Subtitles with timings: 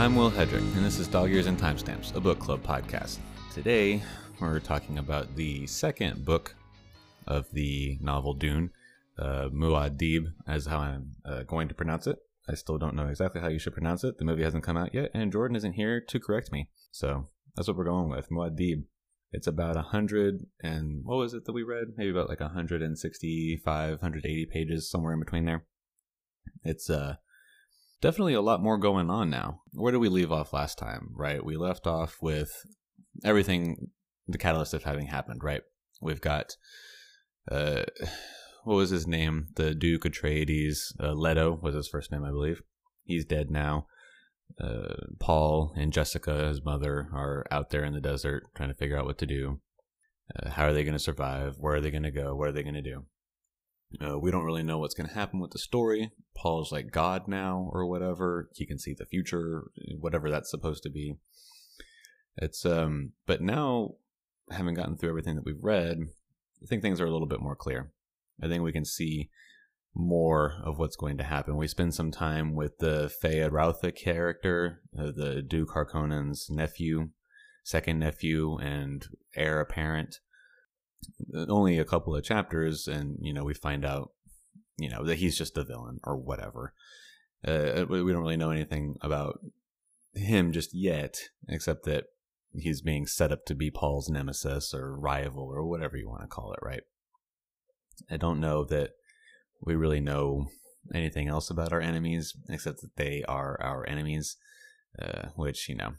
[0.00, 3.18] I'm Will Hedrick, and this is Dog Years and Timestamps, a book club podcast.
[3.52, 4.02] Today,
[4.40, 6.54] we're talking about the second book
[7.26, 8.70] of the novel Dune,
[9.18, 12.16] uh, Muad'Dib, as how I'm uh, going to pronounce it.
[12.48, 14.16] I still don't know exactly how you should pronounce it.
[14.16, 16.70] The movie hasn't come out yet, and Jordan isn't here to correct me.
[16.90, 18.84] So that's what we're going with, Muad'Dib.
[19.32, 21.88] It's about a hundred and what was it that we read?
[21.98, 25.66] Maybe about like 165, 180 pages, somewhere in between there.
[26.64, 27.16] It's uh
[28.00, 29.60] definitely a lot more going on now.
[29.72, 31.12] Where did we leave off last time?
[31.14, 32.50] Right, we left off with
[33.24, 33.90] everything,
[34.28, 35.42] the catalyst of having happened.
[35.42, 35.62] Right,
[36.00, 36.56] we've got
[37.50, 37.84] uh,
[38.64, 39.48] what was his name?
[39.56, 42.62] The Duke Atreides, uh, Leto was his first name, I believe.
[43.04, 43.86] He's dead now
[44.58, 48.98] uh, Paul and Jessica, his mother, are out there in the desert trying to figure
[48.98, 49.60] out what to do.
[50.34, 51.56] Uh, how are they going to survive?
[51.58, 52.34] Where are they going to go?
[52.34, 53.04] What are they going to do?
[54.00, 56.12] Uh, we don't really know what's going to happen with the story.
[56.36, 58.48] Paul's like God now, or whatever.
[58.54, 61.16] He can see the future, whatever that's supposed to be.
[62.36, 63.94] It's um, but now
[64.50, 65.98] having gotten through everything that we've read,
[66.62, 67.90] I think things are a little bit more clear.
[68.42, 69.30] I think we can see
[69.94, 71.56] more of what's going to happen.
[71.56, 77.10] We spend some time with the Feyd-Rautha character, uh, the Duke Harkonnen's nephew,
[77.64, 80.20] second nephew, and heir apparent.
[81.34, 84.12] Only a couple of chapters, and you know we find out,
[84.76, 86.74] you know, that he's just a villain or whatever.
[87.46, 89.40] Uh, we don't really know anything about
[90.14, 92.06] him just yet, except that
[92.54, 96.28] he's being set up to be Paul's nemesis or rival or whatever you want to
[96.28, 96.82] call it, right?
[98.10, 98.90] I don't know that
[99.60, 100.48] we really know
[100.94, 104.36] anything else about our enemies except that they are our enemies,
[105.00, 105.94] uh, which you know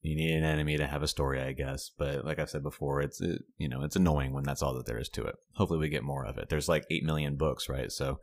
[0.00, 1.90] you need an enemy to have a story, I guess.
[1.96, 4.86] But like I've said before, it's it, you know it's annoying when that's all that
[4.86, 5.36] there is to it.
[5.54, 6.48] Hopefully, we get more of it.
[6.48, 7.90] There's like eight million books, right?
[7.90, 8.20] So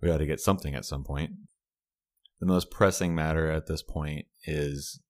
[0.00, 1.30] we ought to get something at some point.
[2.40, 5.00] The most pressing matter at this point is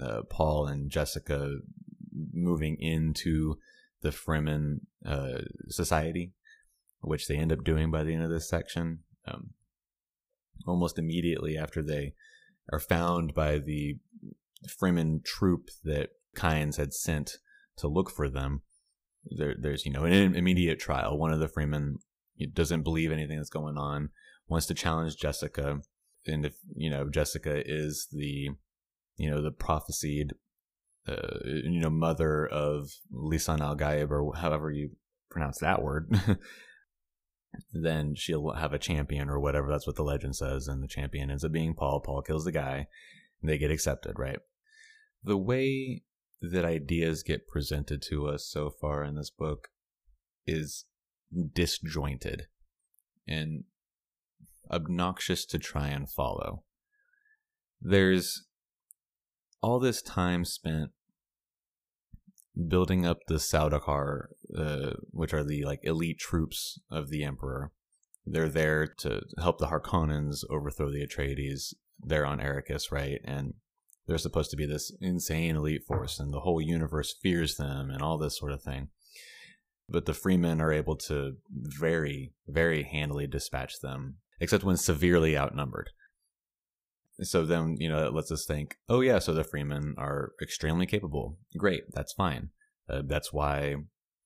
[0.00, 1.56] uh, Paul and Jessica
[2.32, 3.56] moving into
[4.02, 6.32] the Fremen uh, society
[7.02, 9.00] which they end up doing by the end of this section.
[9.26, 9.50] Um,
[10.66, 12.14] almost immediately after they
[12.72, 13.98] are found by the
[14.68, 17.38] Fremen troop that Kynes had sent
[17.78, 18.62] to look for them,
[19.24, 21.18] there, there's you know an immediate trial.
[21.18, 21.96] One of the Fremen
[22.52, 24.10] doesn't believe anything that's going on,
[24.48, 25.80] wants to challenge Jessica,
[26.26, 28.50] and if you know Jessica is the
[29.16, 30.32] you know the prophesied
[31.06, 34.90] uh, you know mother of Lisan al Gaib or however you
[35.30, 36.10] pronounce that word.
[37.72, 39.68] then she'll have a champion or whatever.
[39.70, 40.68] That's what the legend says.
[40.68, 42.00] And the champion ends up being Paul.
[42.00, 42.86] Paul kills the guy.
[43.42, 44.38] They get accepted, right?
[45.24, 46.02] The way
[46.40, 49.68] that ideas get presented to us so far in this book
[50.46, 50.84] is
[51.54, 52.46] disjointed
[53.26, 53.64] and
[54.70, 56.64] obnoxious to try and follow.
[57.80, 58.46] There's
[59.60, 60.90] all this time spent
[62.68, 67.72] building up the Sardaukar, uh, which are the like elite troops of the Emperor.
[68.26, 71.74] They're there to help the Harkonnens overthrow the Atreides.
[71.98, 73.20] They're on Arrakis, right?
[73.24, 73.54] And
[74.06, 78.02] they're supposed to be this insane elite force, and the whole universe fears them, and
[78.02, 78.88] all this sort of thing.
[79.88, 85.90] But the Fremen are able to very, very handily dispatch them, except when severely outnumbered.
[87.20, 90.86] So then you know it lets us think oh yeah so the Fremen are extremely
[90.86, 91.38] capable.
[91.56, 92.50] Great that's fine.
[92.88, 93.76] Uh, that's why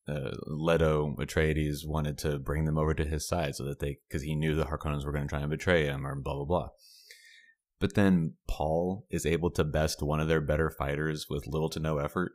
[0.09, 4.22] uh, leto atreides wanted to bring them over to his side so that they because
[4.22, 6.69] he knew the harkonnens were going to try and betray him or blah blah blah
[7.81, 11.81] but then paul is able to best one of their better fighters with little to
[11.81, 12.32] no effort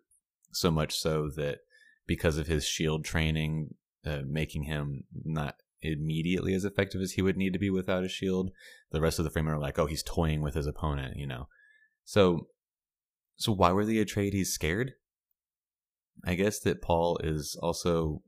[0.51, 1.59] so much so that
[2.07, 3.69] because of his shield training
[4.05, 8.09] uh, making him not immediately as effective as he would need to be without a
[8.09, 8.51] shield.
[8.91, 11.47] The rest of the Fremen are like, oh, he's toying with his opponent, you know.
[12.03, 12.47] So,
[13.35, 14.93] so why were the Atreides scared?
[16.25, 18.21] I guess that Paul is also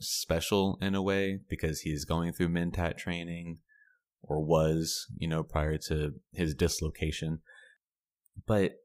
[0.00, 3.58] special in a way because he's going through Mentat training,
[4.22, 7.40] or was, you know, prior to his dislocation.
[8.46, 8.76] But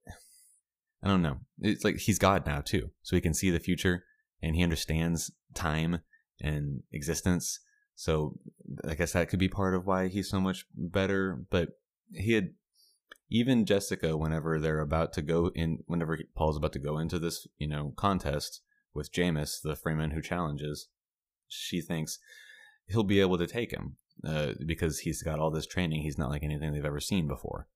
[1.04, 1.38] I don't know.
[1.60, 4.04] It's like he's God now too, so he can see the future
[4.42, 6.02] and he understands time
[6.40, 7.60] and existence
[7.98, 8.38] so
[8.88, 11.44] I guess that could be part of why he's so much better.
[11.50, 11.70] But
[12.14, 12.52] he had
[13.28, 17.48] even Jessica, whenever they're about to go in, whenever Paul's about to go into this,
[17.58, 18.62] you know, contest
[18.94, 20.90] with Jamis, the Fremen who challenges,
[21.48, 22.20] she thinks
[22.86, 23.96] he'll be able to take him
[24.26, 26.02] uh, because he's got all this training.
[26.02, 27.68] He's not like anything they've ever seen before,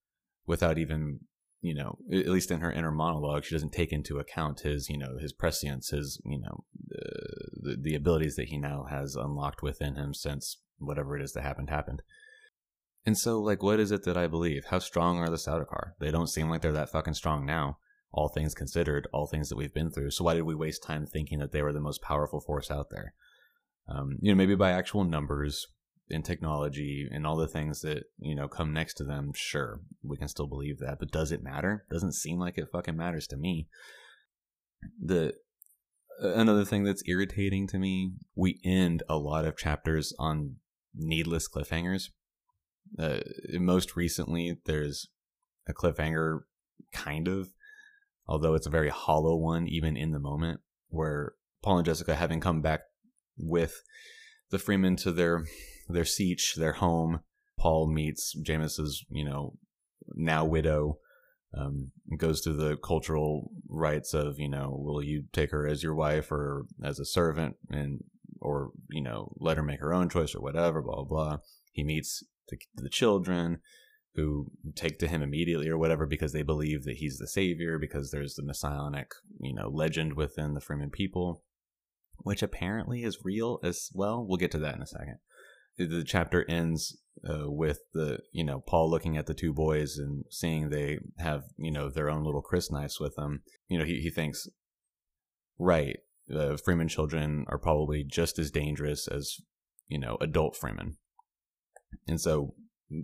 [0.45, 1.21] without even
[1.61, 4.97] you know, at least in her inner monologue, she doesn't take into account his, you
[4.97, 9.61] know, his prescience, his, you know, uh, the, the abilities that he now has unlocked
[9.61, 12.01] within him since whatever it is that happened happened.
[13.05, 14.65] And so, like, what is it that I believe?
[14.65, 15.93] How strong are the Sardaukar?
[15.99, 17.77] They don't seem like they're that fucking strong now,
[18.11, 20.11] all things considered, all things that we've been through.
[20.11, 22.87] So why did we waste time thinking that they were the most powerful force out
[22.89, 23.13] there?
[23.87, 25.67] Um, you know, maybe by actual numbers
[26.11, 29.31] and technology and all the things that you know come next to them.
[29.33, 31.85] Sure, we can still believe that, but does it matter?
[31.89, 33.67] Doesn't seem like it fucking matters to me.
[35.01, 35.33] The
[36.19, 40.57] another thing that's irritating to me, we end a lot of chapters on
[40.93, 42.09] needless cliffhangers
[42.99, 43.19] uh,
[43.53, 45.07] most recently, there's
[45.67, 46.41] a cliffhanger,
[46.91, 47.49] kind of,
[48.27, 52.39] although it's a very hollow one, even in the moment, where Paul and Jessica, having
[52.39, 52.81] come back
[53.37, 53.81] with
[54.49, 55.45] the Fremen to their
[55.93, 57.21] their sietch, their home,
[57.57, 59.57] Paul meets Jamis's, you know,
[60.15, 60.99] now widow.
[61.53, 65.93] Um, goes through the cultural rites of, you know, will you take her as your
[65.93, 68.05] wife or as a servant, and
[68.39, 70.81] or you know, let her make her own choice or whatever.
[70.81, 71.03] Blah blah.
[71.03, 71.37] blah.
[71.73, 73.59] He meets the, the children
[74.15, 78.11] who take to him immediately or whatever because they believe that he's the savior because
[78.11, 81.43] there's the messianic you know legend within the fremen people
[82.17, 85.17] which apparently is real as well we'll get to that in a second
[85.85, 86.97] the chapter ends
[87.27, 91.43] uh, with the you know paul looking at the two boys and seeing they have
[91.57, 94.47] you know their own little crysknives with them you know he, he thinks
[95.59, 95.97] right
[96.27, 99.37] the fremen children are probably just as dangerous as
[99.87, 100.95] you know adult fremen
[102.07, 102.53] and so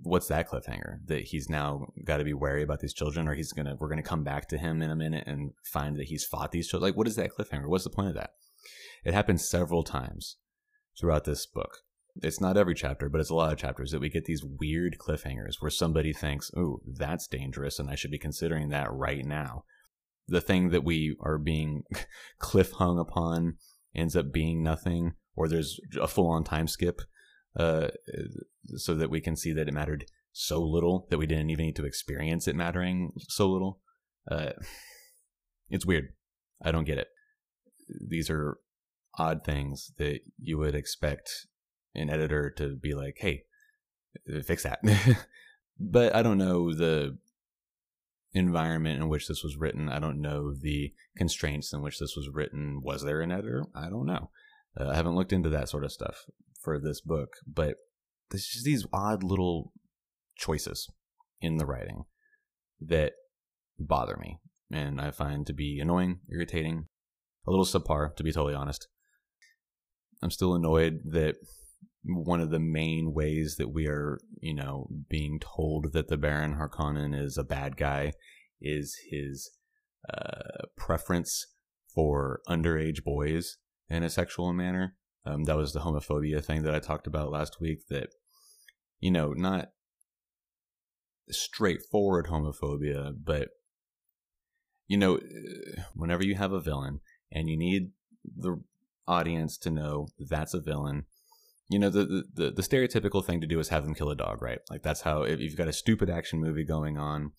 [0.04, 1.00] what's that cliffhanger?
[1.06, 4.04] That he's now got to be wary about these children or he's gonna we're gonna
[4.04, 6.90] come back to him in a minute and find that he's fought these children?
[6.90, 7.68] Like what is that cliffhanger?
[7.68, 8.32] What's the point of that?
[9.06, 10.38] It happens several times
[11.00, 11.80] throughout this book
[12.24, 14.98] it's not every chapter but it's a lot of chapters that we get these weird
[15.00, 19.64] cliffhangers where somebody thinks oh that's dangerous and i should be considering that right now
[20.28, 21.84] the thing that we are being
[22.40, 23.56] cliff hung upon
[23.96, 27.02] ends up being nothing or there's a full on time skip
[27.58, 27.88] uh,
[28.76, 31.76] so that we can see that it mattered so little that we didn't even need
[31.76, 33.80] to experience it mattering so little.
[34.30, 34.52] Uh,
[35.70, 36.10] it's weird.
[36.62, 37.08] I don't get it.
[38.08, 38.58] These are
[39.18, 41.48] odd things that you would expect
[41.96, 43.44] an editor to be like, hey,
[44.44, 44.80] fix that.
[45.80, 47.18] but I don't know the
[48.34, 49.90] environment in which this was written.
[49.90, 52.82] I don't know the constraints in which this was written.
[52.84, 53.66] Was there an editor?
[53.76, 54.30] I don't know.
[54.80, 56.26] Uh, I haven't looked into that sort of stuff
[56.62, 57.76] for this book, but
[58.30, 59.72] there's just these odd little
[60.36, 60.90] choices
[61.42, 62.04] in the writing
[62.80, 63.14] that
[63.80, 64.40] bother me
[64.72, 66.88] and I find to be annoying, irritating,
[67.46, 68.88] a little subpar, to be totally honest.
[70.22, 71.36] I'm still annoyed that
[72.08, 76.56] one of the main ways that we are, you know, being told that the Baron
[76.56, 78.14] Harkonnen is a bad guy
[78.62, 79.52] is his
[80.12, 81.48] uh, preference
[81.94, 83.58] for underage boys
[83.90, 84.96] in a sexual manner.
[85.26, 87.88] Um, that was the homophobia thing that I talked about last week.
[87.90, 88.10] That
[89.00, 89.70] you know, not
[91.30, 93.50] straightforward homophobia, but
[94.88, 95.20] you know,
[95.94, 97.02] whenever you have a villain
[97.32, 97.92] and you need
[98.24, 98.62] the
[99.08, 101.06] audience to know that's a villain,
[101.70, 104.42] you know, the, the the stereotypical thing to do is have them kill a dog,
[104.42, 104.60] right?
[104.70, 107.32] Like that's how if you've got a stupid action movie going on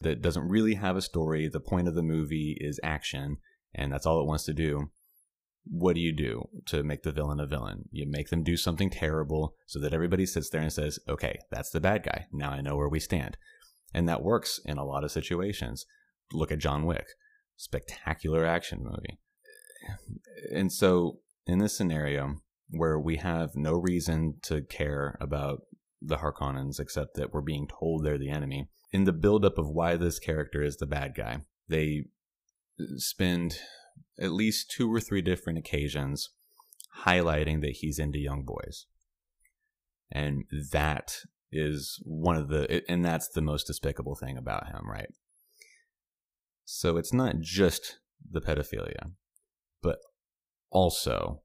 [0.00, 3.38] that doesn't really have a story, the point of the movie is action,
[3.74, 4.90] and that's all it wants to do
[5.64, 7.88] what do you do to make the villain a villain?
[7.90, 11.70] You make them do something terrible so that everybody sits there and says, okay, that's
[11.70, 12.26] the bad guy.
[12.32, 13.36] Now I know where we stand.
[13.94, 15.86] And that works in a lot of situations.
[16.32, 17.06] Look at John Wick,
[17.56, 19.18] spectacular action movie.
[20.52, 22.40] And so, in this scenario
[22.72, 25.60] where we have no reason to care about
[26.00, 29.96] the Harkonnens except that we're being told they're the enemy, in the buildup of why
[29.96, 31.38] this character is the bad guy,
[31.68, 32.04] they
[32.96, 33.58] spend
[34.18, 36.30] at least two or three different occasions
[37.04, 38.86] highlighting that he's into young boys.
[40.10, 41.18] And that
[41.50, 45.12] is one of the, and that's the most despicable thing about him, right?
[46.64, 47.98] So it's not just
[48.30, 49.12] the pedophilia,
[49.82, 49.98] but
[50.70, 51.42] also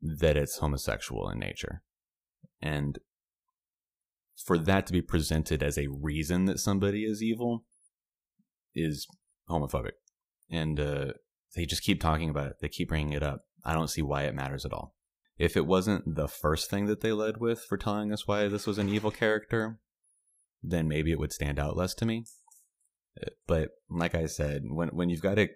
[0.00, 1.82] that it's homosexual in nature.
[2.60, 2.98] And
[4.36, 7.64] for that to be presented as a reason that somebody is evil
[8.74, 9.06] is
[9.48, 9.92] homophobic.
[10.50, 11.12] And uh,
[11.54, 12.56] they just keep talking about it.
[12.60, 13.42] They keep bringing it up.
[13.64, 14.94] I don't see why it matters at all.
[15.38, 18.66] If it wasn't the first thing that they led with for telling us why this
[18.66, 19.78] was an evil character,
[20.62, 22.24] then maybe it would stand out less to me.
[23.46, 25.48] But like I said, when when you've got a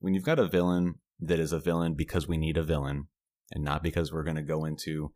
[0.00, 3.08] when you've got a villain that is a villain because we need a villain
[3.52, 5.12] and not because we're going to go into,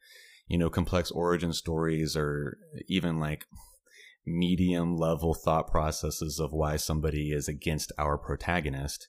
[0.46, 2.58] you know, complex origin stories or
[2.88, 3.44] even like
[4.26, 9.08] medium level thought processes of why somebody is against our protagonist,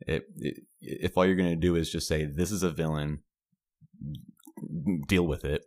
[0.00, 3.20] it, it, if all you're going to do is just say this is a villain,
[5.08, 5.62] deal with it.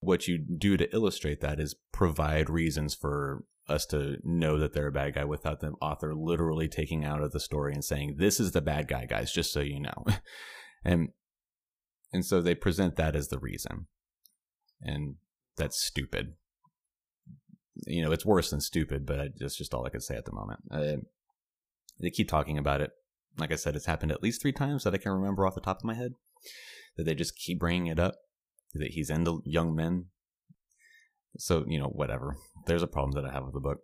[0.00, 4.86] what you do to illustrate that is provide reasons for us to know that they're
[4.86, 8.38] a bad guy without the author literally taking out of the story and saying this
[8.38, 10.04] is the bad guy guys just so you know
[10.84, 11.08] and
[12.12, 13.86] and so they present that as the reason
[14.80, 15.16] and
[15.56, 16.34] that's stupid
[17.86, 20.32] you know it's worse than stupid but that's just all i can say at the
[20.32, 20.60] moment
[22.00, 22.90] they keep talking about it
[23.38, 25.60] like i said it's happened at least three times that i can remember off the
[25.60, 26.12] top of my head
[26.96, 28.14] that they just keep bringing it up
[28.78, 30.06] that he's into young men.
[31.38, 32.36] So, you know, whatever.
[32.66, 33.78] There's a problem that I have with the book.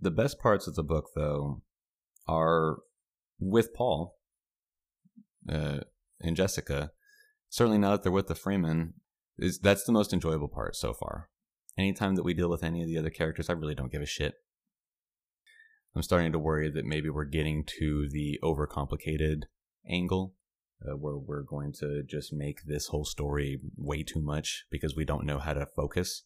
[0.00, 1.62] The best parts of the book, though,
[2.26, 2.78] are
[3.38, 4.16] with Paul
[5.48, 5.80] uh,
[6.20, 6.90] and Jessica.
[7.56, 8.92] Certainly now that they're with the Fremen,
[9.38, 11.30] is that's the most enjoyable part so far.
[11.78, 14.06] Anytime that we deal with any of the other characters, I really don't give a
[14.06, 14.34] shit.
[15.94, 19.44] I'm starting to worry that maybe we're getting to the overcomplicated
[19.88, 20.34] angle
[20.86, 25.06] uh, where we're going to just make this whole story way too much because we
[25.06, 26.24] don't know how to focus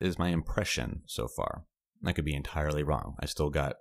[0.00, 1.64] is my impression so far.
[2.04, 3.16] I could be entirely wrong.
[3.18, 3.78] I still got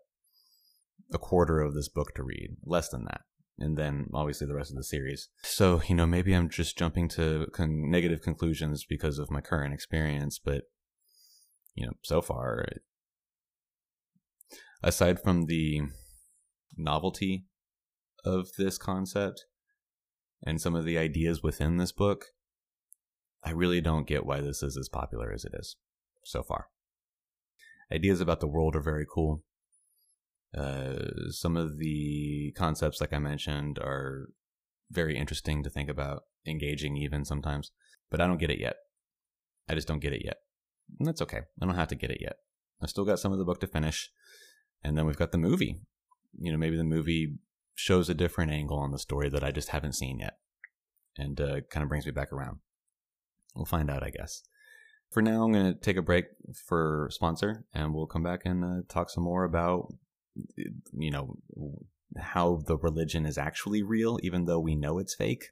[1.14, 3.22] a quarter of this book to read, less than that.
[3.60, 5.30] And then obviously the rest of the series.
[5.44, 9.74] So, you know, maybe I'm just jumping to con- negative conclusions because of my current
[9.74, 10.64] experience, but,
[11.76, 12.66] you know, so far,
[14.82, 15.82] aside from the
[16.76, 17.46] novelty
[18.26, 19.46] of this concept,
[20.44, 22.26] and some of the ideas within this book,
[23.44, 25.76] I really don't get why this is as popular as it is
[26.24, 26.68] so far.
[27.92, 29.44] Ideas about the world are very cool.
[30.58, 34.30] Uh, some of the concepts, like I mentioned, are
[34.90, 37.72] very interesting to think about, engaging even sometimes,
[38.10, 38.76] but I don't get it yet.
[39.70, 40.38] I just don't get it yet.
[41.00, 41.42] And that's okay.
[41.62, 42.38] I don't have to get it yet.
[42.82, 44.12] I've still got some of the book to finish.
[44.84, 45.80] And then we've got the movie.
[46.40, 47.36] You know, maybe the movie
[47.76, 50.38] shows a different angle on the story that I just haven't seen yet,
[51.18, 52.60] and uh, kind of brings me back around.
[53.56, 54.44] We'll find out, I guess.
[55.10, 56.26] For now, I'm going to take a break
[56.68, 59.94] for sponsor, and we'll come back and uh, talk some more about,
[60.94, 61.36] you know,
[62.18, 65.46] how the religion is actually real, even though we know it's fake.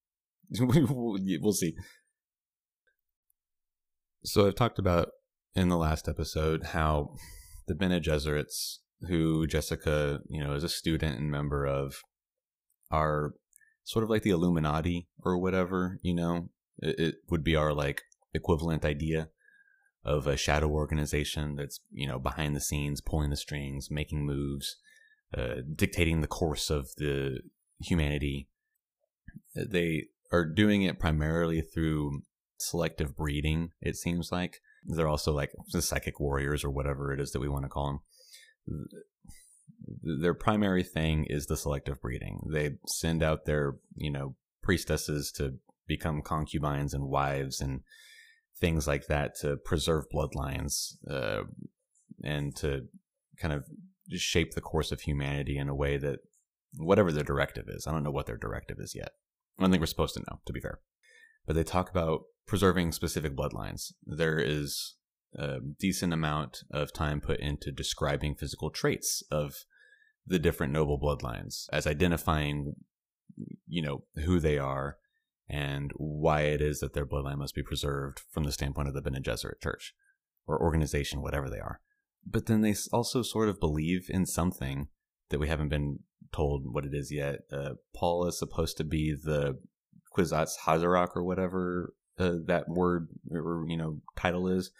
[0.60, 1.74] we'll see.
[4.24, 5.08] So I've talked about
[5.54, 7.14] in the last episode how
[7.66, 12.02] the Bene Gesserits who Jessica, you know, is a student and member of,
[12.90, 13.34] are
[13.84, 18.02] sort of like the Illuminati or whatever, you know, it, it would be our like
[18.34, 19.28] equivalent idea
[20.04, 24.76] of a shadow organization that's, you know, behind the scenes, pulling the strings, making moves,
[25.36, 27.40] uh, dictating the course of the
[27.80, 28.48] humanity.
[29.54, 32.22] They are doing it primarily through
[32.58, 34.60] selective breeding, it seems like.
[34.84, 37.86] They're also like the psychic warriors or whatever it is that we want to call
[37.86, 38.00] them
[40.02, 42.48] their primary thing is the selective breeding.
[42.52, 45.54] They send out their, you know, priestesses to
[45.86, 47.80] become concubines and wives and
[48.60, 51.44] things like that to preserve bloodlines uh,
[52.22, 52.86] and to
[53.40, 53.64] kind of
[54.10, 56.20] shape the course of humanity in a way that
[56.76, 57.86] whatever their directive is.
[57.86, 59.10] I don't know what their directive is yet.
[59.58, 60.80] I don't think we're supposed to know, to be fair.
[61.46, 63.92] But they talk about preserving specific bloodlines.
[64.04, 64.94] There is
[65.36, 69.54] a decent amount of time put into describing physical traits of
[70.26, 72.74] the different noble bloodlines as identifying
[73.66, 74.96] you know who they are
[75.48, 79.02] and why it is that their bloodline must be preserved from the standpoint of the
[79.02, 79.94] Bene Gesserit church
[80.46, 81.80] or organization whatever they are.
[82.26, 84.88] But then they also sort of believe in something
[85.30, 86.00] that we haven't been
[86.32, 87.40] told what it is yet.
[87.50, 89.58] Uh, Paul is supposed to be the
[90.16, 94.72] Kwisatz Haderach or whatever uh, that word or you know title is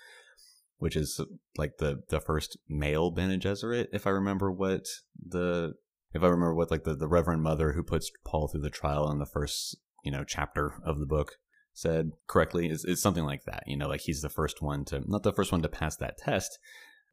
[0.78, 1.20] which is
[1.56, 4.87] like the the first male Bene Gesserit, if I remember what
[5.25, 5.75] the
[6.14, 9.10] if I remember what like the, the Reverend Mother who puts Paul through the trial
[9.10, 11.33] in the first you know chapter of the book
[11.78, 13.62] said correctly is, is something like that.
[13.67, 16.19] You know, like he's the first one to not the first one to pass that
[16.19, 16.59] test,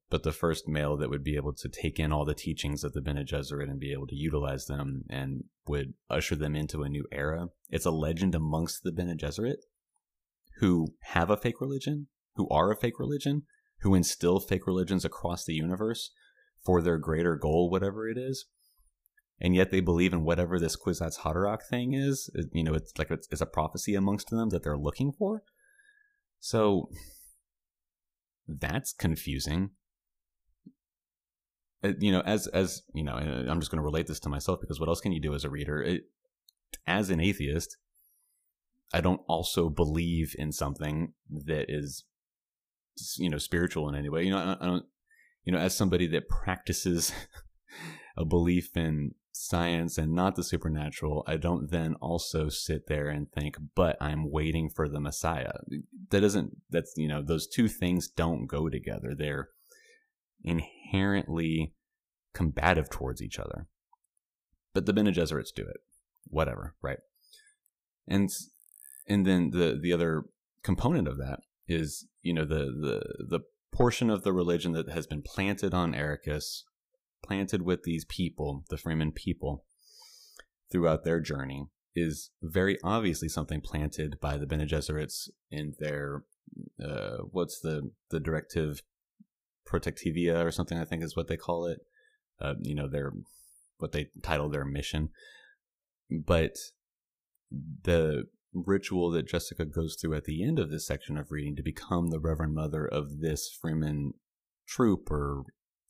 [0.09, 2.93] but the first male that would be able to take in all the teachings of
[2.93, 6.89] the Bene Gesserit and be able to utilize them and would usher them into a
[6.89, 7.49] new era.
[7.69, 9.57] It's a legend amongst the Bene Gesserit
[10.59, 13.43] who have a fake religion, who are a fake religion,
[13.81, 16.11] who instill fake religions across the universe
[16.63, 18.45] for their greater goal, whatever it is.
[19.39, 22.29] And yet they believe in whatever this Kwisatz Haderach thing is.
[22.53, 25.43] You know, it's like it's, it's a prophecy amongst them that they're looking for.
[26.39, 26.89] So
[28.47, 29.71] that's confusing.
[31.83, 34.59] Uh, you know, as as you know, I'm just going to relate this to myself
[34.61, 35.81] because what else can you do as a reader?
[35.81, 36.03] It,
[36.87, 37.77] as an atheist,
[38.93, 42.05] I don't also believe in something that is
[43.17, 44.23] you know spiritual in any way.
[44.23, 44.85] You know, I, I don't.
[45.43, 47.11] You know, as somebody that practices
[48.17, 53.29] a belief in science and not the supernatural, I don't then also sit there and
[53.29, 55.51] think, but I'm waiting for the Messiah.
[56.09, 59.13] that doesn't that's you know those two things don't go together.
[59.13, 59.49] They're
[60.43, 61.73] inherently
[62.33, 63.67] combative towards each other.
[64.73, 65.81] But the Bene Gesserits do it.
[66.27, 66.99] Whatever right?
[68.07, 68.29] And
[69.07, 70.23] and then the the other
[70.63, 73.39] component of that is you know the the the
[73.73, 76.61] portion of the religion that has been planted on Arrakis
[77.25, 79.65] planted with these people the Fremen people
[80.71, 86.23] throughout their journey is very obviously something planted by the Bene Gesserits in their
[86.83, 88.81] uh, what's the the directive
[89.67, 91.79] protectivia or something I think is what they call it.
[92.39, 93.13] Uh, you know their
[93.77, 95.09] what they title their mission,
[96.09, 96.55] but
[97.83, 101.63] the ritual that Jessica goes through at the end of this section of reading to
[101.63, 104.11] become the Reverend Mother of this Fremen
[104.67, 105.43] troop or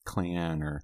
[0.03, 0.81] clan or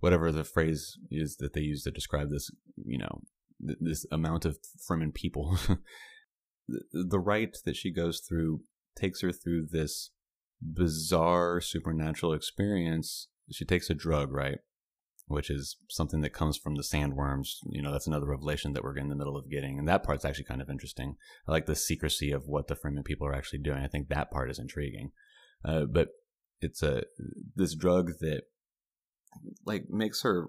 [0.00, 3.22] whatever the phrase is that they use to describe this, you know,
[3.64, 5.58] th- this amount of Fremen people.
[6.68, 8.60] the, the rite that she goes through
[8.96, 10.10] takes her through this
[10.60, 13.28] bizarre supernatural experience.
[13.52, 14.58] She takes a drug, right?
[15.26, 17.56] Which is something that comes from the sandworms.
[17.70, 19.78] You know, that's another revelation that we're in the middle of getting.
[19.78, 21.16] And that part's actually kind of interesting.
[21.46, 23.82] I like the secrecy of what the Fremen people are actually doing.
[23.82, 25.12] I think that part is intriguing.
[25.64, 26.08] Uh, but
[26.60, 27.04] it's a
[27.54, 28.42] this drug that
[29.64, 30.48] like makes her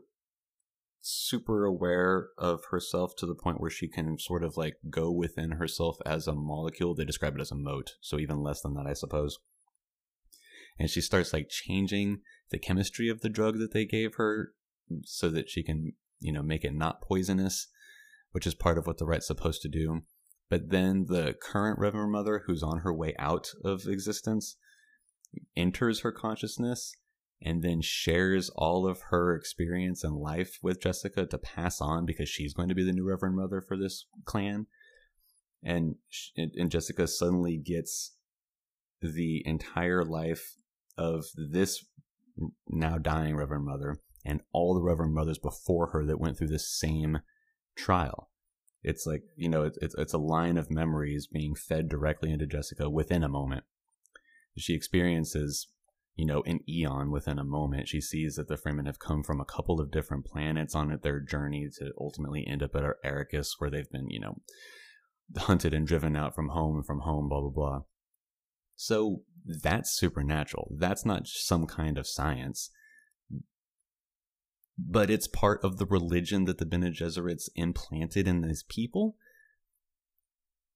[1.01, 5.51] super aware of herself to the point where she can sort of like go within
[5.51, 6.93] herself as a molecule.
[6.93, 9.39] They describe it as a mote, so even less than that, I suppose.
[10.77, 12.19] And she starts like changing
[12.49, 14.53] the chemistry of the drug that they gave her
[15.03, 17.67] so that she can, you know, make it not poisonous,
[18.31, 20.01] which is part of what the rite's supposed to do.
[20.49, 24.57] But then the current Reverend Mother, who's on her way out of existence,
[25.55, 26.93] enters her consciousness
[27.41, 32.29] and then shares all of her experience and life with Jessica to pass on because
[32.29, 34.67] she's going to be the new Reverend Mother for this clan.
[35.63, 35.95] And
[36.35, 38.15] and Jessica suddenly gets
[39.01, 40.55] the entire life
[40.97, 41.85] of this
[42.67, 46.69] now dying Reverend Mother and all the Reverend Mothers before her that went through this
[46.69, 47.19] same
[47.75, 48.29] trial.
[48.83, 52.89] It's like you know, it's it's a line of memories being fed directly into Jessica
[52.89, 53.63] within a moment.
[54.57, 55.67] She experiences
[56.21, 57.87] you know, an eon within a moment.
[57.87, 61.19] She sees that the Fremen have come from a couple of different planets on their
[61.19, 64.37] journey to ultimately end up at Arrakis, where they've been, you know,
[65.35, 67.79] hunted and driven out from home and from home, blah, blah, blah.
[68.75, 69.23] So
[69.63, 70.75] that's supernatural.
[70.77, 72.69] That's not some kind of science.
[74.77, 79.15] But it's part of the religion that the Bene Gesserits implanted in these people,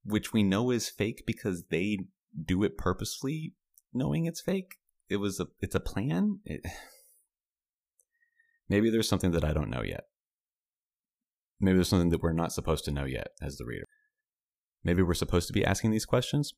[0.04, 2.00] which we know is fake because they
[2.36, 3.54] do it purposely,
[3.94, 4.78] knowing it's fake
[5.10, 6.40] it was a it's a plan.
[6.46, 6.62] It,
[8.70, 10.06] maybe there's something that I don't know yet.
[11.60, 13.86] Maybe there's something that we're not supposed to know yet as the reader.
[14.84, 16.54] Maybe we're supposed to be asking these questions.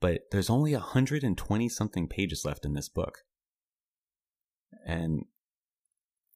[0.00, 3.18] But there's only 120 something pages left in this book.
[4.86, 5.24] And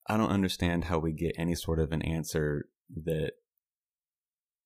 [0.07, 3.33] I don't understand how we get any sort of an answer that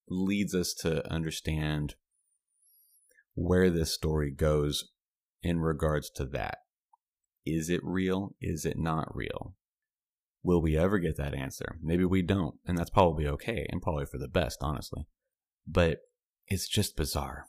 [0.07, 1.95] leads us to understand
[3.35, 4.92] where this story goes
[5.43, 6.59] in regards to that.
[7.45, 8.35] Is it real?
[8.41, 9.55] Is it not real?
[10.41, 11.77] Will we ever get that answer?
[11.81, 15.05] Maybe we don't, and that's probably okay and probably for the best, honestly.
[15.67, 15.99] But
[16.47, 17.45] it's just bizarre.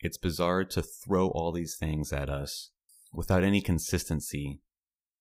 [0.00, 2.70] It's bizarre to throw all these things at us
[3.12, 4.60] without any consistency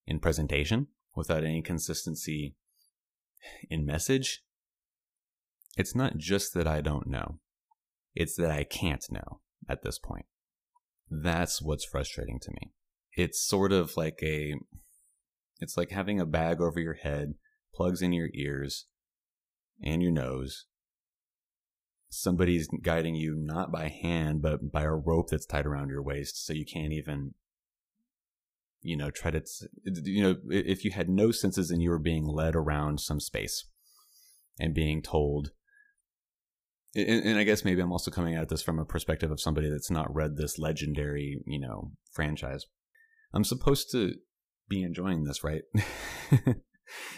[0.07, 2.55] in presentation, without any consistency
[3.69, 4.43] in message.
[5.77, 7.39] It's not just that I don't know,
[8.15, 10.25] it's that I can't know at this point.
[11.09, 12.71] That's what's frustrating to me.
[13.13, 14.53] It's sort of like a
[15.59, 17.33] it's like having a bag over your head,
[17.73, 18.85] plugs in your ears
[19.83, 20.65] and your nose.
[22.09, 26.43] Somebody's guiding you not by hand, but by a rope that's tied around your waist,
[26.43, 27.33] so you can't even,
[28.81, 29.43] you know, try to,
[29.83, 33.65] you know, if you had no senses and you were being led around some space
[34.59, 35.51] and being told,
[36.95, 39.69] and, and, I guess maybe I'm also coming at this from a perspective of somebody
[39.69, 42.65] that's not read this legendary, you know, franchise.
[43.33, 44.15] I'm supposed to
[44.67, 45.61] be enjoying this, right?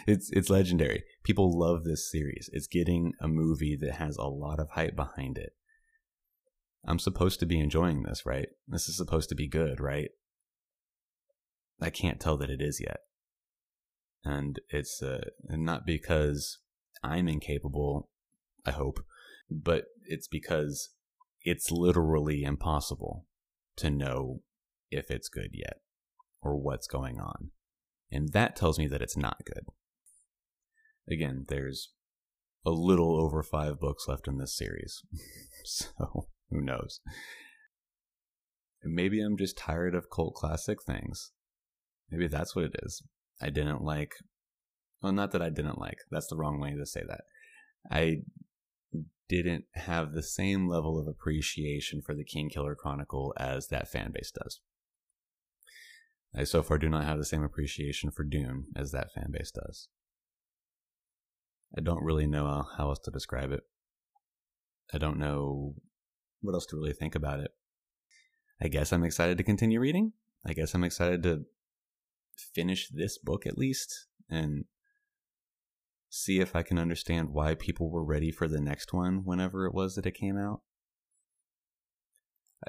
[0.06, 1.04] it's it's legendary.
[1.24, 2.50] People love this series.
[2.52, 5.52] It's getting a movie that has a lot of hype behind it.
[6.84, 8.48] I'm supposed to be enjoying this, right?
[8.66, 10.10] This is supposed to be good, right?
[11.80, 13.00] I can't tell that it is yet.
[14.24, 16.58] And it's uh, not because
[17.02, 18.08] I'm incapable,
[18.64, 19.00] I hope,
[19.50, 20.90] but it's because
[21.42, 23.26] it's literally impossible
[23.76, 24.42] to know
[24.90, 25.78] if it's good yet
[26.40, 27.50] or what's going on.
[28.10, 29.64] And that tells me that it's not good.
[31.10, 31.90] Again, there's
[32.64, 35.02] a little over five books left in this series.
[35.64, 37.00] so who knows?
[38.84, 41.30] maybe I'm just tired of cult classic things.
[42.10, 43.02] Maybe that's what it is.
[43.40, 44.12] I didn't like,
[45.00, 47.22] well, not that I didn't like, that's the wrong way to say that.
[47.90, 48.18] I
[49.28, 54.30] didn't have the same level of appreciation for the Kingkiller Chronicle as that fan base
[54.30, 54.60] does.
[56.34, 59.50] I so far do not have the same appreciation for Dune as that fan base
[59.50, 59.88] does.
[61.76, 63.62] I don't really know how else to describe it.
[64.92, 65.74] I don't know
[66.40, 67.52] what else to really think about it.
[68.60, 70.12] I guess I'm excited to continue reading.
[70.46, 71.44] I guess I'm excited to
[72.54, 74.64] finish this book at least and
[76.14, 79.72] see if I can understand why people were ready for the next one whenever it
[79.72, 80.60] was that it came out.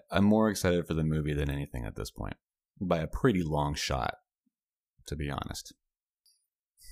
[0.09, 2.37] I'm more excited for the movie than anything at this point,
[2.79, 4.15] by a pretty long shot,
[5.07, 5.73] to be honest.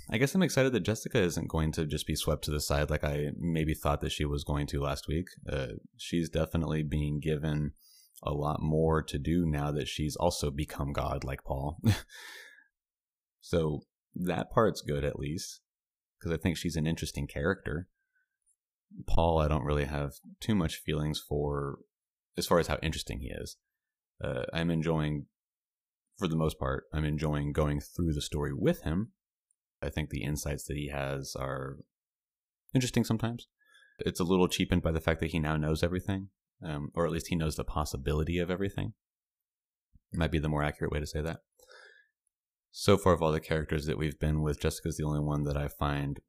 [0.10, 2.90] I guess I'm excited that Jessica isn't going to just be swept to the side
[2.90, 5.28] like I maybe thought that she was going to last week.
[5.50, 7.72] Uh, she's definitely being given
[8.22, 11.80] a lot more to do now that she's also become God like Paul.
[13.40, 13.84] so
[14.16, 15.62] that part's good at least
[16.22, 17.88] because I think she's an interesting character.
[19.08, 21.80] Paul, I don't really have too much feelings for
[22.38, 23.58] as far as how interesting he is.
[24.24, 25.26] Uh, I'm enjoying,
[26.18, 29.14] for the most part, I'm enjoying going through the story with him.
[29.82, 31.78] I think the insights that he has are
[32.76, 33.48] interesting sometimes.
[34.00, 36.30] It's a little cheapened by the fact that he now knows everything,
[36.64, 38.94] um, or at least he knows the possibility of everything.
[40.14, 41.40] Might be the more accurate way to say that
[42.72, 45.58] so far of all the characters that we've been with, Jessica's the only one that
[45.58, 46.20] I find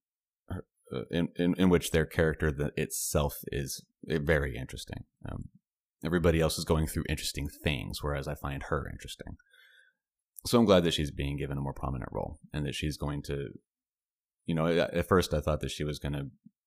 [0.51, 5.05] uh, in, in, in which their character that itself is eh, very interesting.
[5.31, 5.49] Um,
[6.05, 9.37] everybody else is going through interesting things, whereas I find her interesting.
[10.45, 13.23] So I'm glad that she's being given a more prominent role and that she's going
[13.23, 13.51] to,
[14.45, 16.27] you know, at first I thought that she was going to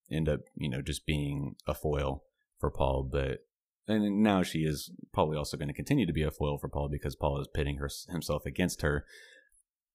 [0.10, 2.24] end up, you know, just being a foil
[2.60, 3.40] for Paul, but
[3.88, 6.90] and now she is probably also going to continue to be a foil for Paul
[6.90, 9.06] because Paul is pitting her, himself against her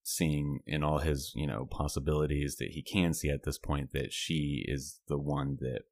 [0.03, 4.13] seeing in all his you know possibilities that he can see at this point that
[4.13, 5.83] she is the one that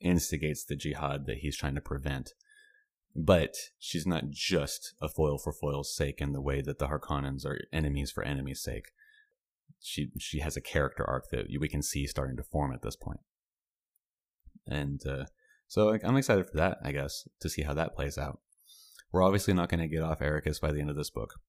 [0.00, 2.32] instigates the jihad that he's trying to prevent.
[3.14, 7.44] But she's not just a foil for foil's sake in the way that the harkonnens
[7.44, 8.92] are enemies for enemies sake.
[9.80, 12.96] She she has a character arc that we can see starting to form at this
[12.96, 13.20] point.
[14.66, 15.24] And uh,
[15.66, 18.40] so i'm excited for that i guess to see how that plays out.
[19.12, 21.40] We're obviously not going to get off Arrakis by the end of this book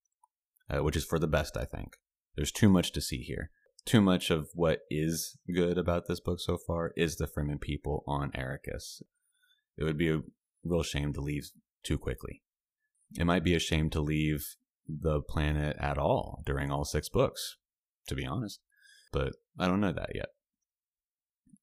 [0.70, 1.98] uh, which is for the best, I think.
[2.36, 3.52] There's too much to see here.
[3.86, 8.04] Too much of what is good about this book so far is the Fremen people
[8.08, 9.02] on Arrakis.
[9.78, 10.22] It would be a
[10.64, 11.50] real shame to leave
[11.84, 12.44] too quickly.
[13.18, 14.56] It might be a shame to leave
[14.88, 17.58] the planet at all during all six books,
[18.08, 18.60] to be honest.
[19.12, 20.30] But I don't know that yet.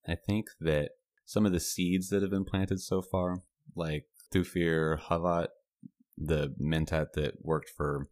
[0.07, 0.91] I think that
[1.25, 3.43] some of the seeds that have been planted so far,
[3.77, 5.49] like Thufir Hawat,
[6.17, 8.09] the mentat that worked for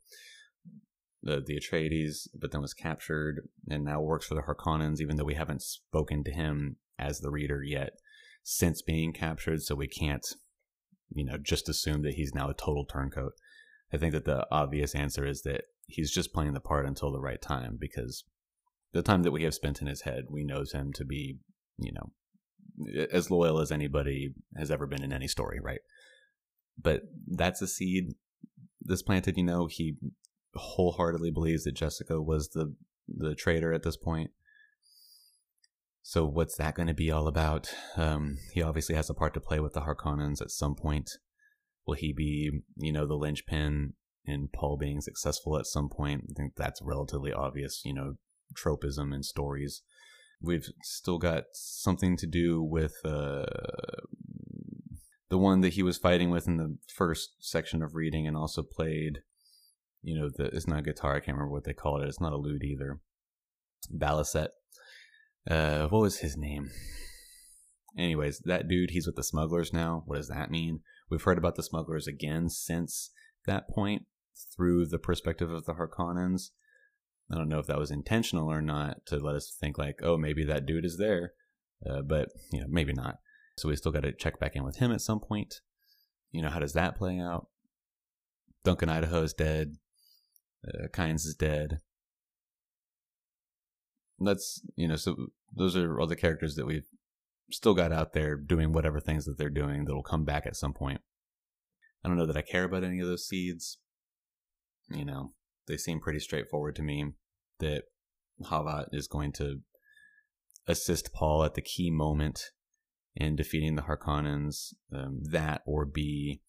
[1.22, 5.24] the, the Atreides, but then was captured and now works for the Harkonnens, even though
[5.24, 7.92] we haven't spoken to him as the reader yet
[8.42, 9.62] since being captured.
[9.62, 10.24] So we can't,
[11.12, 13.32] you know, just assume that he's now a total turncoat.
[13.92, 17.20] I think that the obvious answer is that he's just playing the part until the
[17.20, 18.24] right time because
[18.92, 21.38] the time that we have spent in his head, we knows him to be,
[21.78, 22.12] you know,
[23.10, 25.80] as loyal as anybody has ever been in any story, right?
[26.80, 28.14] But that's a seed
[28.82, 29.96] that's planted, you know, he
[30.56, 32.74] wholeheartedly believes that Jessica was the
[33.08, 34.30] the traitor at this point.
[36.02, 37.72] So what's that going to be all about?
[37.96, 41.10] Um, he obviously has a part to play with the Harkonnens at some point.
[41.84, 46.24] Will he be, you know, the linchpin in Paul being successful at some point?
[46.30, 48.14] I think that's relatively obvious, you know,
[48.54, 49.82] tropism in stories.
[50.40, 53.46] We've still got something to do with uh,
[55.28, 58.62] the one that he was fighting with in the first section of reading and also
[58.62, 59.22] played
[60.06, 61.16] you know, the, it's not a guitar.
[61.16, 62.06] I can't remember what they call it.
[62.06, 63.00] It's not a lute either.
[63.92, 64.50] Baliset.
[65.50, 66.70] Uh, what was his name?
[67.98, 70.04] Anyways, that dude, he's with the smugglers now.
[70.06, 70.80] What does that mean?
[71.10, 73.10] We've heard about the smugglers again since
[73.46, 74.02] that point
[74.54, 76.50] through the perspective of the Harkonnens.
[77.28, 80.16] I don't know if that was intentional or not to let us think like, oh,
[80.16, 81.32] maybe that dude is there,
[81.84, 83.16] uh, but you know, maybe not.
[83.58, 85.62] So we still got to check back in with him at some point.
[86.30, 87.48] You know, how does that play out?
[88.62, 89.78] Duncan Idaho is dead.
[90.66, 91.80] Uh, Kynes is dead.
[94.18, 96.88] That's you know, so those are all the characters that we've
[97.50, 100.72] still got out there doing whatever things that they're doing that'll come back at some
[100.72, 101.00] point.
[102.04, 103.78] I don't know that I care about any of those seeds.
[104.88, 105.34] You know,
[105.66, 107.12] they seem pretty straightforward to me
[107.58, 107.84] that
[108.44, 109.60] Hawat is going to
[110.66, 112.50] assist Paul at the key moment
[113.14, 114.74] in defeating the Harkonnens.
[114.92, 116.40] Um, that or be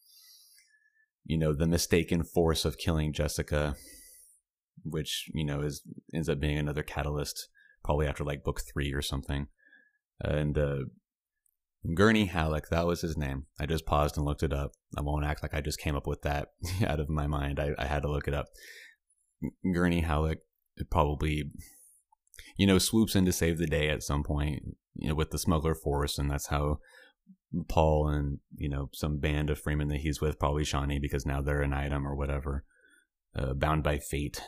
[1.28, 3.76] you know, the mistaken force of killing Jessica,
[4.84, 5.82] which, you know, is
[6.14, 7.50] ends up being another catalyst,
[7.84, 9.48] probably after like book three or something.
[10.20, 10.86] And uh,
[11.94, 13.46] Gurney Halleck, that was his name.
[13.60, 14.72] I just paused and looked it up.
[14.98, 16.50] I won't act like I just came up with that
[16.88, 17.60] out of my mind.
[17.60, 18.48] I, I had to look it up.
[19.74, 20.40] Gurney Halleck
[20.90, 21.52] probably,
[22.56, 24.64] you know, swoops in to save the day at some point,
[24.96, 26.80] you know, with the smuggler force, and that's how
[27.68, 31.42] Paul and you know some band of Fremen that he's with, probably Chani, because now
[31.42, 32.64] they're an item or whatever,
[33.36, 34.42] uh, bound by fate.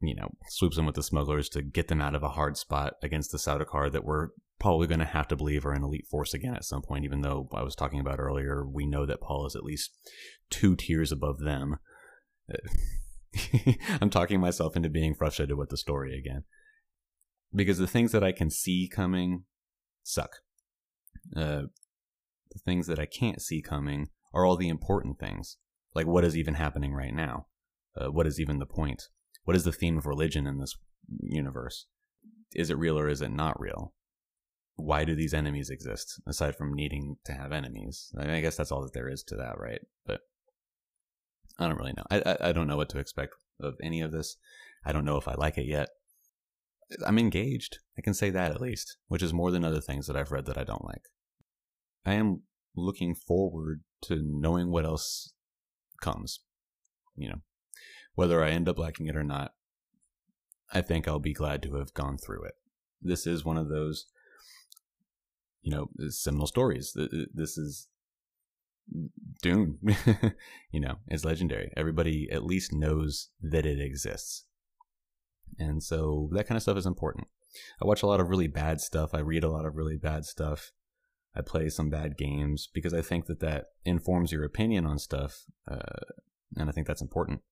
[0.00, 2.94] You know, swoops in with the smugglers to get them out of a hard spot
[3.02, 4.28] against the Sardaukar that we're
[4.58, 7.04] probably going to have to believe are an elite force again at some point.
[7.04, 9.92] Even though I was talking about earlier, we know that Paul is at least
[10.50, 11.76] two tiers above them.
[14.00, 16.44] I'm talking myself into being frustrated with the story again.
[17.54, 19.44] Because the things that I can see coming
[20.02, 20.36] suck.
[21.34, 21.62] Uh,
[22.52, 25.58] the things that I can't see coming are all the important things.
[25.94, 27.46] Like what is even happening right now?
[27.96, 29.04] Uh, what is even the point?
[29.46, 30.76] What is the theme of religion in this
[31.22, 31.86] universe?
[32.52, 33.94] Is it real or is it not real?
[34.74, 38.12] Why do these enemies exist aside from needing to have enemies?
[38.18, 39.80] I, mean, I guess that's all that there is to that, right?
[40.04, 40.22] But
[41.60, 42.02] I don't really know.
[42.10, 44.36] I, I, I don't know what to expect of any of this.
[44.84, 45.90] I don't know if I like it yet.
[47.06, 47.78] I'm engaged.
[47.96, 50.46] I can say that at least, which is more than other things that I've read
[50.46, 51.02] that I don't like.
[52.04, 52.42] I am
[52.74, 55.32] looking forward to knowing what else
[56.02, 56.40] comes.
[57.14, 57.42] You know,
[58.16, 59.52] whether I end up liking it or not,
[60.72, 62.54] I think I'll be glad to have gone through it.
[63.00, 64.06] This is one of those,
[65.62, 66.96] you know, seminal stories.
[67.32, 67.88] This is
[69.42, 69.78] Dune,
[70.72, 71.70] you know, is legendary.
[71.76, 74.44] Everybody at least knows that it exists.
[75.58, 77.28] And so that kind of stuff is important.
[77.80, 79.14] I watch a lot of really bad stuff.
[79.14, 80.72] I read a lot of really bad stuff.
[81.34, 85.44] I play some bad games because I think that that informs your opinion on stuff.
[85.70, 86.00] Uh,
[86.56, 87.42] and I think that's important.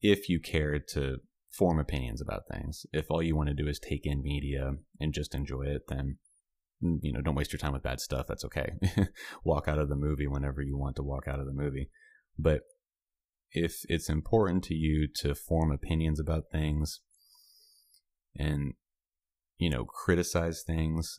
[0.00, 1.18] If you care to
[1.50, 5.14] form opinions about things, if all you want to do is take in media and
[5.14, 6.18] just enjoy it, then
[6.80, 8.26] you know, don't waste your time with bad stuff.
[8.28, 8.72] That's okay.
[9.44, 11.90] walk out of the movie whenever you want to walk out of the movie.
[12.38, 12.62] But
[13.50, 17.00] if it's important to you to form opinions about things
[18.36, 18.74] and,
[19.56, 21.18] you know, criticize things,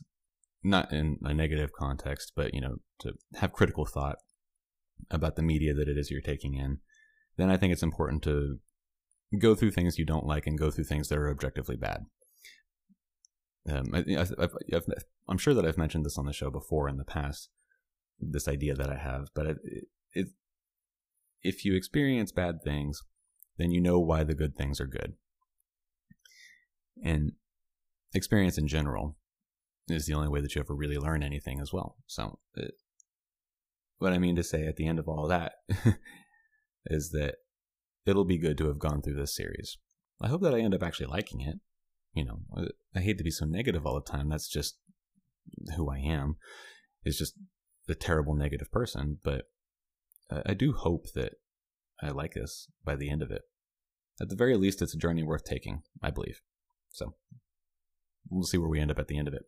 [0.62, 4.18] not in a negative context, but, you know, to have critical thought
[5.10, 6.78] about the media that it is you're taking in,
[7.36, 8.58] then I think it's important to
[9.36, 12.06] go through things you don't like and go through things that are objectively bad.
[13.70, 14.26] Um, I,
[15.28, 17.50] am sure that I've mentioned this on the show before in the past,
[18.18, 19.56] this idea that I have, but it,
[20.14, 20.28] it,
[21.42, 23.02] if you experience bad things,
[23.58, 25.14] then you know why the good things are good.
[27.04, 27.32] And
[28.14, 29.16] experience in general
[29.88, 31.96] is the only way that you ever really learn anything as well.
[32.06, 32.72] So, it,
[33.98, 35.54] what I mean to say at the end of all that
[36.86, 37.36] is that
[38.06, 39.78] it'll be good to have gone through this series.
[40.20, 41.60] I hope that I end up actually liking it
[42.18, 42.40] you know,
[42.96, 44.28] I hate to be so negative all the time.
[44.28, 44.78] That's just
[45.76, 46.36] who I am.
[47.04, 47.34] Is just
[47.88, 49.44] a terrible negative person, but
[50.44, 51.34] I do hope that
[52.02, 53.42] I like this by the end of it.
[54.20, 56.40] At the very least, it's a journey worth taking, I believe.
[56.90, 57.14] So
[58.28, 59.42] we'll see where we end up at the end of it.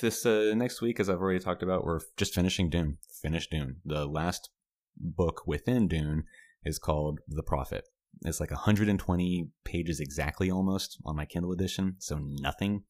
[0.00, 2.98] This uh, next week, as I've already talked about, we're just finishing Dune.
[3.22, 3.76] Finish Dune.
[3.86, 4.50] The last
[4.98, 6.24] book within Dune
[6.66, 7.84] is called The Prophet.
[8.24, 12.82] It's like 120 pages exactly almost on my Kindle edition, so nothing.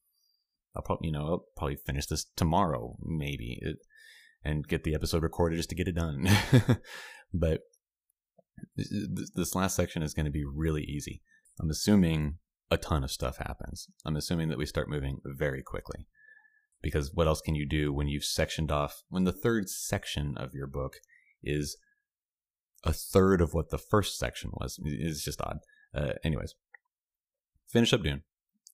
[0.75, 3.77] I'll probably, you know, I'll probably finish this tomorrow, maybe, it,
[4.43, 6.27] and get the episode recorded just to get it done.
[7.33, 7.61] but
[8.75, 11.21] this last section is going to be really easy.
[11.59, 12.37] I'm assuming
[12.71, 13.87] a ton of stuff happens.
[14.05, 16.07] I'm assuming that we start moving very quickly.
[16.81, 20.53] Because what else can you do when you've sectioned off, when the third section of
[20.53, 20.97] your book
[21.43, 21.77] is
[22.83, 24.79] a third of what the first section was.
[24.83, 25.59] It's just odd.
[25.93, 26.55] Uh, anyways,
[27.67, 28.23] finish up Dune,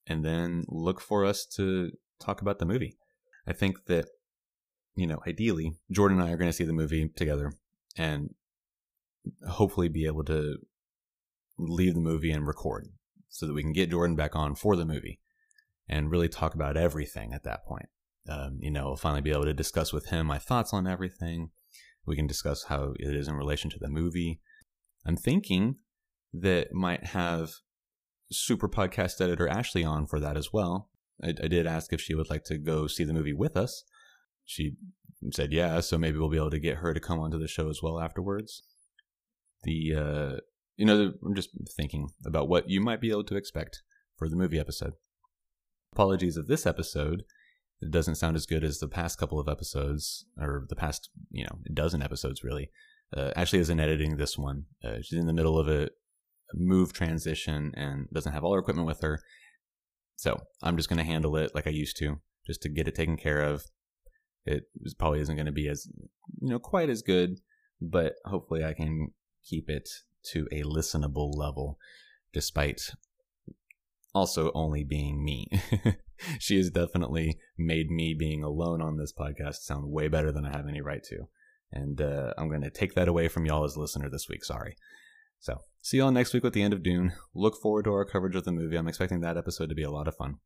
[0.07, 2.97] and then look for us to talk about the movie.
[3.47, 4.05] I think that,
[4.95, 7.53] you know, ideally, Jordan and I are going to see the movie together
[7.97, 8.33] and
[9.47, 10.57] hopefully be able to
[11.57, 12.87] leave the movie and record
[13.29, 15.19] so that we can get Jordan back on for the movie
[15.87, 17.89] and really talk about everything at that point.
[18.27, 21.49] Um, you know, finally be able to discuss with him my thoughts on everything,
[22.05, 24.39] we can discuss how it is in relation to the movie.
[25.05, 25.77] I'm thinking
[26.33, 27.51] that might have
[28.31, 30.89] super podcast editor Ashley on for that as well.
[31.23, 33.83] I, I did ask if she would like to go see the movie with us.
[34.45, 34.73] She
[35.31, 37.69] said yeah, so maybe we'll be able to get her to come onto the show
[37.69, 38.63] as well afterwards.
[39.63, 40.39] The uh,
[40.75, 43.83] you know, I'm just thinking about what you might be able to expect
[44.17, 44.93] for the movie episode.
[45.93, 47.23] Apologies of this episode
[47.86, 51.43] it doesn't sound as good as the past couple of episodes or the past you
[51.43, 52.69] know dozen episodes really
[53.15, 54.65] Uh, Ashley isn't editing this one.
[54.84, 58.60] Uh, she's in the middle of a, a move transition and doesn't have all her
[58.60, 59.19] equipment with her.
[60.15, 62.96] So I'm just going to handle it like I used to, just to get it
[62.96, 63.65] taken care of.
[64.46, 64.63] It
[64.98, 65.88] probably isn't going to be as,
[66.41, 67.39] you know, quite as good,
[67.80, 69.10] but hopefully I can
[69.43, 69.88] keep it
[70.32, 71.78] to a listenable level,
[72.34, 72.82] despite
[74.13, 75.48] also only being me.
[76.39, 80.56] she has definitely made me being alone on this podcast sound way better than I
[80.56, 81.28] have any right to.
[81.71, 84.43] And uh, I'm going to take that away from y'all as a listener this week.
[84.43, 84.76] Sorry.
[85.39, 87.13] So, see y'all next week with the end of Dune.
[87.34, 88.78] Look forward to our coverage of the movie.
[88.78, 90.38] I'm expecting that episode to be a lot of fun.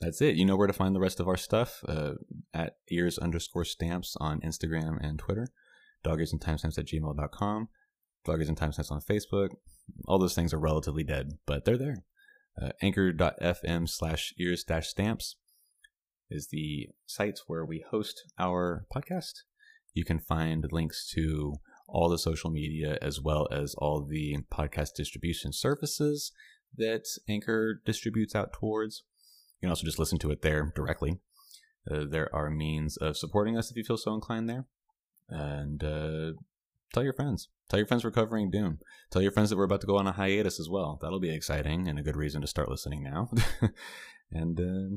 [0.00, 0.34] That's it.
[0.34, 2.12] You know where to find the rest of our stuff uh,
[2.52, 5.48] at ears underscore stamps on Instagram and Twitter,
[6.04, 7.68] doggers and timestamps at gmail.com,
[8.26, 9.50] doggers and timestamps on Facebook.
[10.06, 12.04] All those things are relatively dead, but they're there.
[12.60, 15.36] Uh, anchor.fm slash ears dash stamps
[16.30, 19.42] is the site where we host our podcast.
[19.92, 21.54] You can find links to
[21.88, 26.32] all the social media as well as all the podcast distribution services
[26.76, 29.02] that Anchor distributes out towards.
[29.60, 31.20] You can also just listen to it there directly.
[31.90, 34.66] Uh, there are means of supporting us if you feel so inclined there.
[35.28, 36.32] And uh,
[36.94, 37.48] tell your friends.
[37.68, 38.78] Tell your friends we're covering Dune.
[39.10, 40.98] Tell your friends that we're about to go on a hiatus as well.
[41.02, 43.30] That'll be exciting and a good reason to start listening now.
[44.30, 44.96] and uh,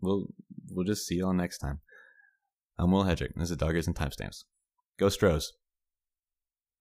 [0.00, 0.28] we'll
[0.70, 1.80] we'll just see y'all next time.
[2.78, 3.34] I'm Will Hedrick.
[3.34, 4.44] This is Doggers and Timestamps.
[4.98, 5.52] Go Stros.